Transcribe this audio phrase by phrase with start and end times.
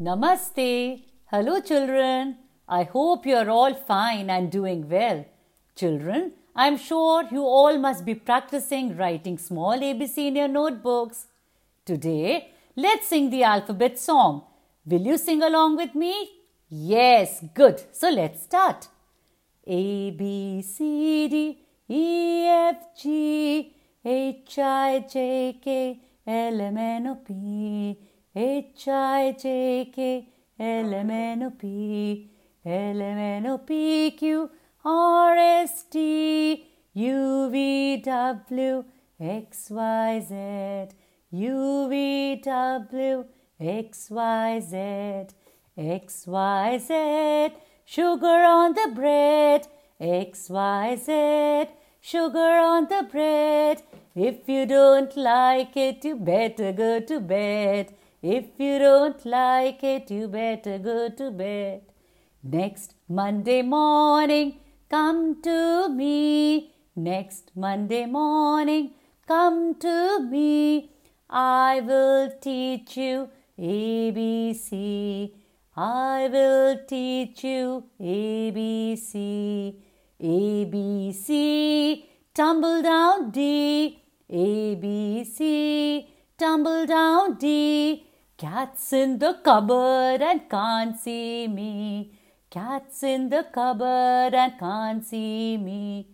[0.00, 1.04] Namaste.
[1.26, 2.36] Hello, children.
[2.68, 5.24] I hope you are all fine and doing well.
[5.76, 11.28] Children, I am sure you all must be practicing writing small ABC in your notebooks.
[11.84, 14.42] Today, let's sing the alphabet song.
[14.84, 16.28] Will you sing along with me?
[16.68, 17.84] Yes, good.
[17.92, 18.88] So let's start.
[19.64, 21.58] A, B, C, D,
[21.88, 23.72] E, F, G,
[24.04, 27.96] H, I, J, K, L, M, N, O, P,
[28.36, 30.28] H, I, J, K,
[30.58, 32.30] L, M, N, O, P,
[32.66, 34.50] L, M, N, O, P, Q,
[34.84, 38.84] R, S, T, U, V, W,
[39.20, 40.96] X, Y, Z,
[41.30, 43.24] U, V, W,
[43.60, 45.26] X, Y, Z,
[45.76, 47.52] X, Y, Z,
[47.84, 49.68] sugar on the bread,
[50.00, 53.82] X, Y, Z, sugar on the bread.
[54.16, 57.94] If you don't like it, you better go to bed.
[58.26, 61.82] If you don't like it, you better go to bed.
[62.42, 66.72] Next Monday morning, come to me.
[66.96, 68.92] Next Monday morning,
[69.28, 70.90] come to me.
[71.28, 75.32] I will teach you ABC.
[75.76, 79.76] I will teach you ABC.
[80.22, 84.00] ABC, tumble down D.
[84.32, 86.06] ABC,
[86.38, 88.06] tumble down D.
[88.36, 92.18] Cat's in the cupboard and can't see me.
[92.50, 96.08] Cat's in the cupboard and can't see me.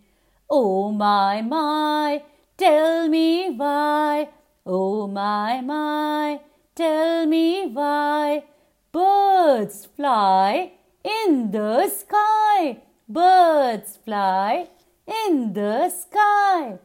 [0.47, 2.21] Oh my, my,
[2.57, 4.29] tell me why.
[4.67, 6.41] Oh my, my,
[6.75, 8.43] tell me why.
[8.91, 12.81] Birds fly in the sky.
[13.09, 14.69] Birds fly
[15.07, 16.77] in the sky.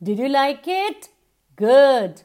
[0.00, 1.08] Did you like it?
[1.56, 2.22] Good.